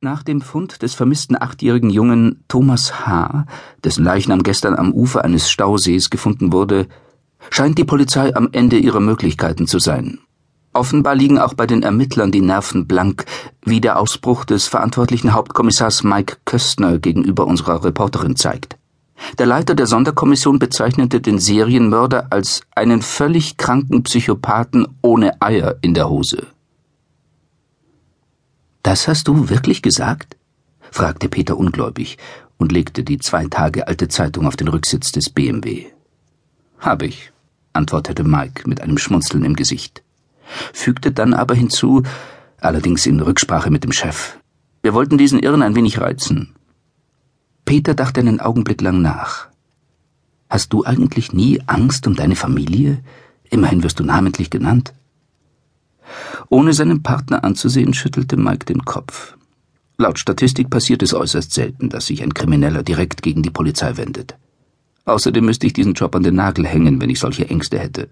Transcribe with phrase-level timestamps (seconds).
[0.00, 3.46] Nach dem Fund des vermissten achtjährigen Jungen Thomas H.,
[3.82, 6.86] dessen Leichnam gestern am Ufer eines Stausees gefunden wurde,
[7.50, 10.20] scheint die Polizei am Ende ihrer Möglichkeiten zu sein.
[10.72, 13.24] Offenbar liegen auch bei den Ermittlern die Nerven blank,
[13.64, 18.76] wie der Ausbruch des verantwortlichen Hauptkommissars Mike Köstner gegenüber unserer Reporterin zeigt.
[19.38, 25.94] Der Leiter der Sonderkommission bezeichnete den Serienmörder als einen völlig kranken Psychopathen ohne Eier in
[25.94, 26.46] der Hose.
[28.82, 30.36] Das hast du wirklich gesagt?
[30.90, 32.16] fragte Peter ungläubig
[32.56, 35.86] und legte die zwei Tage alte Zeitung auf den Rücksitz des BMW.
[36.78, 37.32] Hab ich,
[37.72, 40.02] antwortete Mike mit einem Schmunzeln im Gesicht,
[40.72, 42.02] fügte dann aber hinzu,
[42.60, 44.38] allerdings in Rücksprache mit dem Chef.
[44.82, 46.54] Wir wollten diesen Irren ein wenig reizen.
[47.64, 49.48] Peter dachte einen Augenblick lang nach.
[50.48, 53.02] Hast du eigentlich nie Angst um deine Familie?
[53.50, 54.94] Immerhin wirst du namentlich genannt.
[56.50, 59.36] Ohne seinen Partner anzusehen, schüttelte Mike den Kopf.
[59.98, 64.36] Laut Statistik passiert es äußerst selten, dass sich ein Krimineller direkt gegen die Polizei wendet.
[65.04, 68.08] Außerdem müsste ich diesen Job an den Nagel hängen, wenn ich solche Ängste hätte.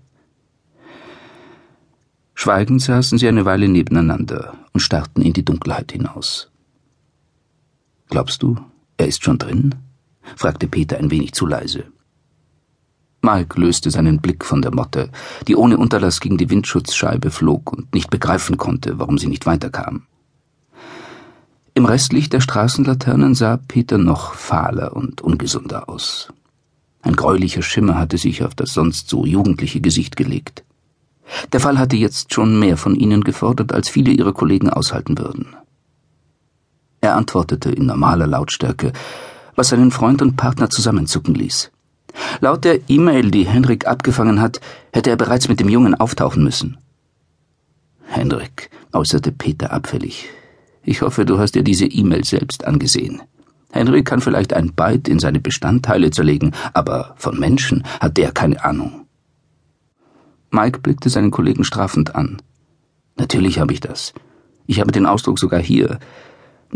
[2.35, 6.51] Schweigend saßen sie eine Weile nebeneinander und starrten in die Dunkelheit hinaus.
[8.11, 8.57] Glaubst du,
[8.97, 9.75] er ist schon drin?
[10.35, 11.85] fragte Peter ein wenig zu leise.
[13.27, 15.11] Mike löste seinen Blick von der Motte,
[15.49, 20.03] die ohne Unterlass gegen die Windschutzscheibe flog und nicht begreifen konnte, warum sie nicht weiterkam.
[21.75, 26.33] Im Restlicht der Straßenlaternen sah Peter noch fahler und ungesunder aus.
[27.03, 30.65] Ein gräulicher Schimmer hatte sich auf das sonst so jugendliche Gesicht gelegt.
[31.53, 35.57] Der Fall hatte jetzt schon mehr von ihnen gefordert, als viele ihrer Kollegen aushalten würden.
[37.01, 38.93] Er antwortete in normaler Lautstärke,
[39.57, 41.73] was seinen Freund und Partner zusammenzucken ließ.
[42.41, 44.61] Laut der E-Mail, die Henrik abgefangen hat,
[44.93, 46.79] hätte er bereits mit dem Jungen auftauchen müssen.
[48.07, 50.29] Henrik, äußerte Peter abfällig,
[50.89, 53.21] ich hoffe, du hast dir diese E-Mail selbst angesehen.
[53.73, 58.65] Henrik kann vielleicht ein Byte in seine Bestandteile zerlegen, aber von Menschen hat der keine
[58.65, 59.07] Ahnung.
[60.51, 62.41] Mike blickte seinen Kollegen strafend an.
[63.17, 64.15] Natürlich habe ich das.
[64.67, 65.99] Ich habe den Ausdruck sogar hier.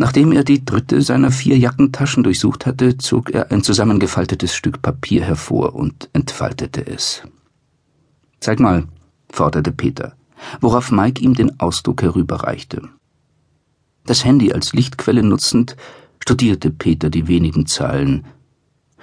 [0.01, 5.23] Nachdem er die dritte seiner vier Jackentaschen durchsucht hatte, zog er ein zusammengefaltetes Stück Papier
[5.23, 7.23] hervor und entfaltete es.
[8.41, 8.89] Zeig mal,
[9.31, 10.17] forderte Peter,
[10.63, 12.89] worauf Mike ihm den Ausdruck herüberreichte.
[14.07, 15.77] Das Handy als Lichtquelle nutzend,
[16.19, 18.25] studierte Peter die wenigen Zeilen,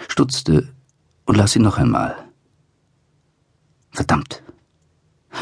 [0.08, 0.68] stutzte
[1.26, 2.16] und las sie noch einmal.
[3.92, 4.42] Verdammt.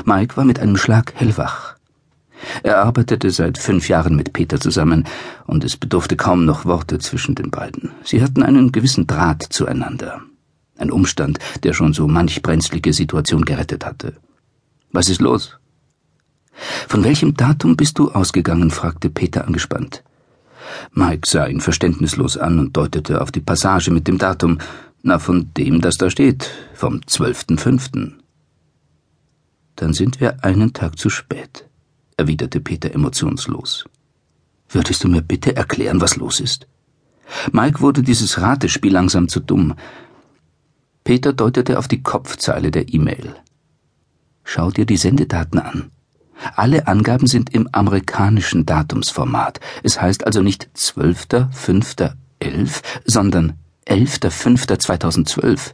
[0.03, 1.74] Mike war mit einem Schlag hellwach.
[2.63, 5.05] Er arbeitete seit fünf Jahren mit Peter zusammen,
[5.45, 7.91] und es bedurfte kaum noch Worte zwischen den beiden.
[8.03, 10.21] Sie hatten einen gewissen Draht zueinander.
[10.77, 14.13] Ein Umstand, der schon so manch brenzlige Situation gerettet hatte.
[14.91, 15.57] Was ist los?
[16.87, 18.71] Von welchem Datum bist du ausgegangen?
[18.71, 20.03] fragte Peter angespannt.
[20.91, 24.57] Mike sah ihn verständnislos an und deutete auf die Passage mit dem Datum.
[25.03, 28.23] Na, von dem, das da steht, vom zwölften fünften.
[29.75, 31.65] Dann sind wir einen Tag zu spät
[32.17, 33.85] erwiderte Peter emotionslos.
[34.69, 36.67] Würdest du mir bitte erklären, was los ist?
[37.51, 39.73] Mike wurde dieses Ratespiel langsam zu dumm.
[41.03, 43.35] Peter deutete auf die Kopfzeile der E-Mail.
[44.43, 45.91] Schau dir die Sendedaten an.
[46.55, 49.59] Alle Angaben sind im amerikanischen Datumsformat.
[49.83, 55.73] Es heißt also nicht 12.05.11, sondern 11.05.2012.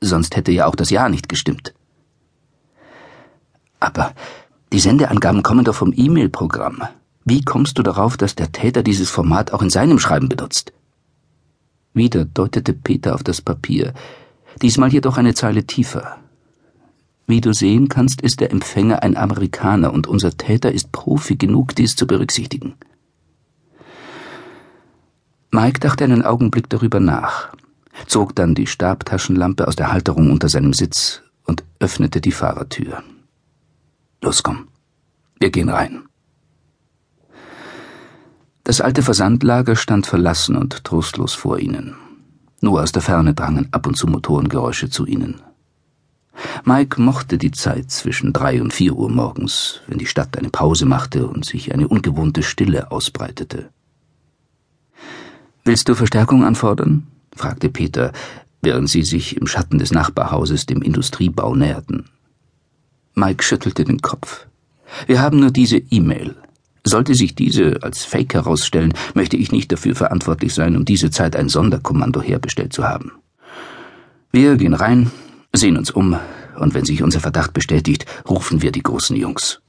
[0.00, 1.74] Sonst hätte ja auch das Jahr nicht gestimmt.
[3.78, 4.14] Aber
[4.72, 6.82] die Sendeangaben kommen doch vom E-Mail-Programm.
[7.24, 10.72] Wie kommst du darauf, dass der Täter dieses Format auch in seinem Schreiben benutzt?
[11.92, 13.94] Wieder deutete Peter auf das Papier,
[14.62, 16.18] diesmal jedoch eine Zeile tiefer.
[17.26, 21.74] Wie du sehen kannst, ist der Empfänger ein Amerikaner und unser Täter ist Profi genug,
[21.74, 22.74] dies zu berücksichtigen.
[25.52, 27.52] Mike dachte einen Augenblick darüber nach,
[28.06, 33.02] zog dann die Stabtaschenlampe aus der Halterung unter seinem Sitz und öffnete die Fahrertür.
[34.22, 34.68] Los, komm.
[35.38, 36.02] Wir gehen rein.
[38.64, 41.96] Das alte Versandlager stand verlassen und trostlos vor ihnen.
[42.60, 45.40] Nur aus der Ferne drangen ab und zu Motorengeräusche zu ihnen.
[46.64, 50.86] Mike mochte die Zeit zwischen drei und vier Uhr morgens, wenn die Stadt eine Pause
[50.86, 53.70] machte und sich eine ungewohnte Stille ausbreitete.
[55.64, 57.06] Willst du Verstärkung anfordern?
[57.34, 58.12] fragte Peter,
[58.60, 62.04] während sie sich im Schatten des Nachbarhauses dem Industriebau näherten.
[63.20, 64.46] Mike schüttelte den Kopf.
[65.06, 66.36] Wir haben nur diese E-Mail.
[66.84, 71.36] Sollte sich diese als Fake herausstellen, möchte ich nicht dafür verantwortlich sein, um diese Zeit
[71.36, 73.12] ein Sonderkommando herbestellt zu haben.
[74.32, 75.10] Wir gehen rein,
[75.52, 76.18] sehen uns um,
[76.58, 79.60] und wenn sich unser Verdacht bestätigt, rufen wir die großen Jungs.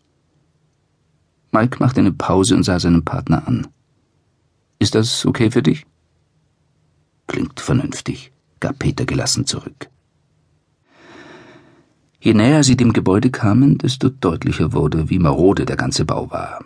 [1.51, 3.67] Mike machte eine Pause und sah seinen Partner an.
[4.79, 5.85] Ist das okay für dich?
[7.27, 8.31] Klingt vernünftig,
[8.61, 9.89] gab Peter gelassen zurück.
[12.23, 16.63] Je näher sie dem Gebäude kamen, desto deutlicher wurde, wie marode der ganze Bau war.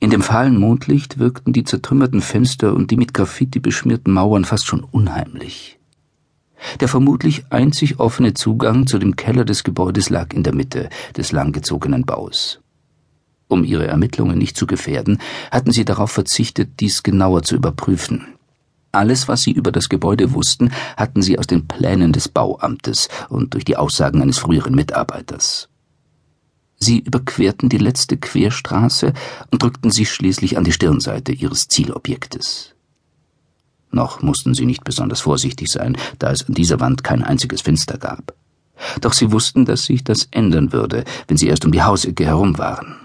[0.00, 4.66] In dem fahlen Mondlicht wirkten die zertrümmerten Fenster und die mit Graffiti beschmierten Mauern fast
[4.66, 5.78] schon unheimlich.
[6.80, 11.30] Der vermutlich einzig offene Zugang zu dem Keller des Gebäudes lag in der Mitte des
[11.30, 12.60] langgezogenen Baus.
[13.48, 15.18] Um ihre Ermittlungen nicht zu gefährden,
[15.50, 18.35] hatten sie darauf verzichtet, dies genauer zu überprüfen.
[18.96, 23.52] Alles, was sie über das Gebäude wussten, hatten sie aus den Plänen des Bauamtes und
[23.52, 25.68] durch die Aussagen eines früheren Mitarbeiters.
[26.78, 29.12] Sie überquerten die letzte Querstraße
[29.50, 32.74] und drückten sich schließlich an die Stirnseite ihres Zielobjektes.
[33.90, 37.98] Noch mussten sie nicht besonders vorsichtig sein, da es an dieser Wand kein einziges Fenster
[37.98, 38.34] gab.
[39.02, 42.56] Doch sie wussten, dass sich das ändern würde, wenn sie erst um die Hausecke herum
[42.56, 42.96] waren.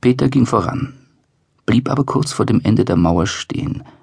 [0.00, 0.94] Peter ging voran,
[1.66, 3.82] blieb aber kurz vor dem Ende der Mauer stehen–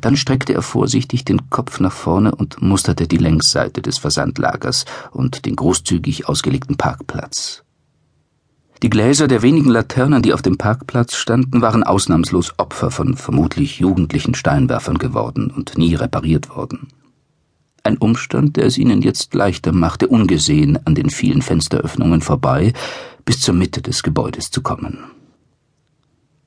[0.00, 5.46] dann streckte er vorsichtig den Kopf nach vorne und musterte die Längsseite des Versandlagers und
[5.46, 7.62] den großzügig ausgelegten Parkplatz.
[8.82, 13.80] Die Gläser der wenigen Laternen, die auf dem Parkplatz standen, waren ausnahmslos Opfer von vermutlich
[13.80, 16.88] jugendlichen Steinwerfern geworden und nie repariert worden.
[17.82, 22.72] Ein Umstand, der es ihnen jetzt leichter machte, ungesehen an den vielen Fensteröffnungen vorbei
[23.24, 24.98] bis zur Mitte des Gebäudes zu kommen.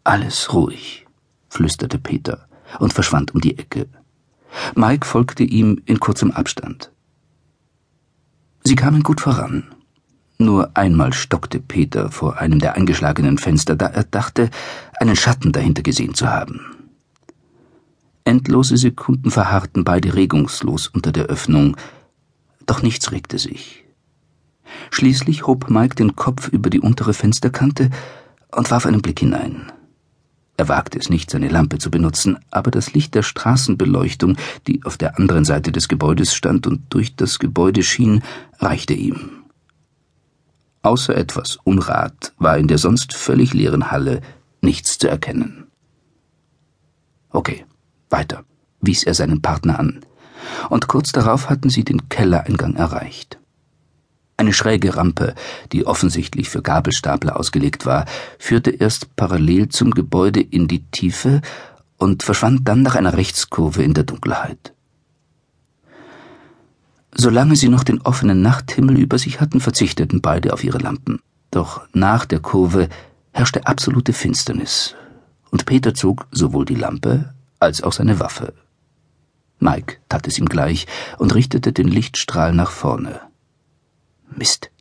[0.04, 1.06] Alles ruhig,
[1.50, 2.48] flüsterte Peter
[2.80, 3.88] und verschwand um die Ecke.
[4.76, 6.92] Mike folgte ihm in kurzem Abstand.
[8.64, 9.64] Sie kamen gut voran.
[10.38, 14.50] Nur einmal stockte Peter vor einem der eingeschlagenen Fenster, da er dachte,
[15.00, 16.62] einen Schatten dahinter gesehen zu haben.
[18.24, 21.78] Endlose Sekunden verharrten beide regungslos unter der Öffnung,
[22.66, 23.84] doch nichts regte sich.
[24.92, 27.90] Schließlich hob Mike den Kopf über die untere Fensterkante
[28.52, 29.72] und warf einen Blick hinein.
[30.58, 34.38] Er wagte es nicht, seine Lampe zu benutzen, aber das Licht der Straßenbeleuchtung,
[34.68, 38.22] die auf der anderen Seite des Gebäudes stand und durch das Gebäude schien,
[38.60, 39.42] reichte ihm.
[40.84, 44.22] Außer etwas Unrat war in der sonst völlig leeren Halle
[44.62, 45.68] nichts zu erkennen.
[47.30, 47.66] Okay,
[48.10, 48.44] weiter,
[48.82, 50.02] wies er seinen Partner an,
[50.70, 53.41] und kurz darauf hatten sie den Kellereingang erreicht.
[54.42, 55.36] Eine schräge Rampe,
[55.72, 58.06] die offensichtlich für Gabelstapler ausgelegt war,
[58.40, 61.42] führte erst parallel zum Gebäude in die Tiefe
[61.98, 64.74] und verschwand dann nach einer Rechtskurve in der Dunkelheit.
[67.14, 71.20] Solange sie noch den offenen Nachthimmel über sich hatten, verzichteten beide auf ihre Lampen.
[71.52, 72.90] Doch nach der Kurve
[73.34, 74.96] herrschte absolute Finsternis,
[75.52, 78.56] und Peter zog sowohl die Lampe als auch seine Waffe.
[79.60, 80.88] Mike tat es ihm gleich
[81.20, 83.22] und richtete den Lichtstrahl nach vorne.
[84.42, 84.72] Mist,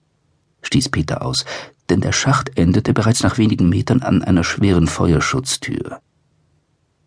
[0.62, 1.44] stieß Peter aus,
[1.90, 6.00] denn der Schacht endete bereits nach wenigen Metern an einer schweren Feuerschutztür.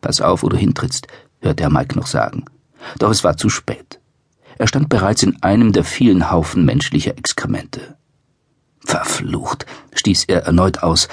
[0.02, 1.08] Pass auf, wo du hintrittst,
[1.42, 2.46] hörte er Mike noch sagen.
[3.00, 4.00] Doch es war zu spät.
[4.60, 7.96] Er stand bereits in einem der vielen Haufen menschlicher Exkremente.
[8.86, 9.66] Verflucht,
[9.96, 11.08] stieß er erneut aus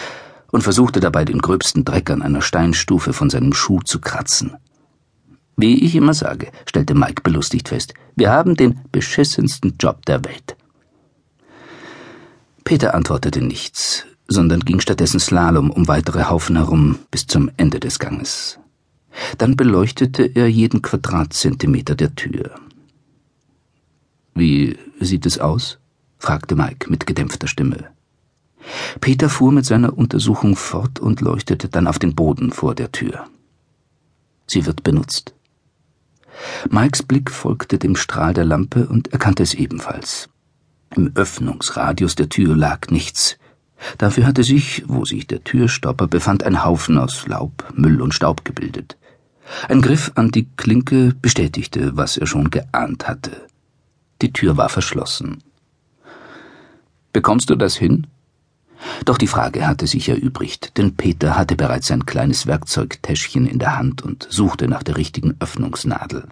[0.51, 4.59] und versuchte dabei den gröbsten Dreck an einer Steinstufe von seinem Schuh zu kratzen.
[5.57, 10.57] Wie ich immer sage, stellte Mike belustigt fest, wir haben den beschissensten Job der Welt.
[12.71, 17.99] Peter antwortete nichts, sondern ging stattdessen Slalom um weitere Haufen herum bis zum Ende des
[17.99, 18.61] Ganges.
[19.39, 22.55] Dann beleuchtete er jeden Quadratzentimeter der Tür.
[24.37, 25.81] Wie sieht es aus?
[26.21, 27.89] fragte Mike mit gedämpfter Stimme.
[29.01, 33.27] Peter fuhr mit seiner Untersuchung fort und leuchtete dann auf den Boden vor der Tür.
[34.47, 35.35] Sie wird benutzt.
[36.71, 40.30] Mikes Blick folgte dem Strahl der Lampe und erkannte es ebenfalls.
[40.97, 43.39] Im Öffnungsradius der Tür lag nichts.
[43.99, 48.45] Dafür hatte sich, wo sich der Türstopper befand, ein Haufen aus Laub, Müll und Staub
[48.45, 48.97] gebildet.
[49.69, 53.47] Ein Griff an die Klinke bestätigte, was er schon geahnt hatte.
[54.21, 55.43] Die Tür war verschlossen.
[57.13, 58.07] Bekommst du das hin?
[59.05, 63.77] Doch die Frage hatte sich erübrigt, denn Peter hatte bereits sein kleines Werkzeugtäschchen in der
[63.77, 66.29] Hand und suchte nach der richtigen Öffnungsnadel.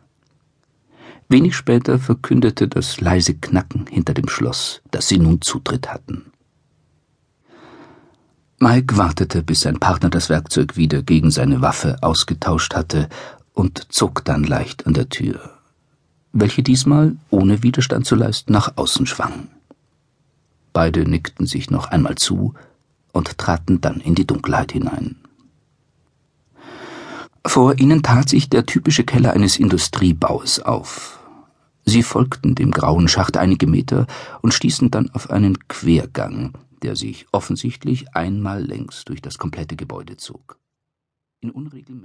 [1.28, 6.32] Wenig später verkündete das leise Knacken hinter dem Schloss, dass sie nun Zutritt hatten.
[8.58, 13.08] Mike wartete, bis sein Partner das Werkzeug wieder gegen seine Waffe ausgetauscht hatte
[13.52, 15.58] und zog dann leicht an der Tür,
[16.32, 19.48] welche diesmal, ohne Widerstand zu leisten, nach außen schwang.
[20.72, 22.54] Beide nickten sich noch einmal zu
[23.12, 25.16] und traten dann in die Dunkelheit hinein.
[27.48, 31.18] Vor ihnen tat sich der typische Keller eines Industriebaus auf,
[31.88, 34.06] Sie folgten dem grauen Schacht einige Meter
[34.42, 36.52] und stießen dann auf einen Quergang,
[36.82, 40.58] der sich offensichtlich einmal längs durch das komplette Gebäude zog.
[41.40, 42.04] In unregelmäßig